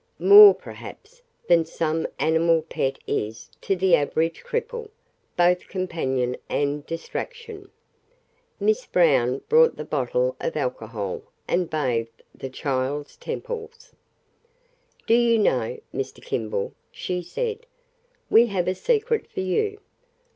More, 0.17 0.55
perhaps, 0.55 1.21
than 1.47 1.63
some 1.63 2.07
animal 2.17 2.63
pet 2.63 2.97
is 3.05 3.51
to 3.61 3.75
the 3.75 3.93
average 3.95 4.43
cripple, 4.43 4.89
both 5.37 5.67
companion 5.67 6.37
and 6.49 6.83
distraction. 6.87 7.69
Miss 8.59 8.87
Brown 8.87 9.43
brought 9.47 9.75
the 9.77 9.85
bottle 9.85 10.35
of 10.39 10.57
alcohol, 10.57 11.21
and 11.47 11.69
bathed 11.69 12.23
the 12.33 12.49
child's 12.49 13.15
temples. 13.15 13.93
"Do 15.05 15.13
you 15.13 15.37
know, 15.37 15.79
Mr. 15.93 16.19
Kimball," 16.19 16.73
she 16.89 17.21
said, 17.21 17.67
"we 18.27 18.47
have 18.47 18.67
a 18.67 18.73
secret 18.73 19.29
for 19.29 19.41
you. 19.41 19.77